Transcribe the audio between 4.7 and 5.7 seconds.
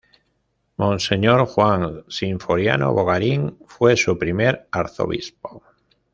arzobispo.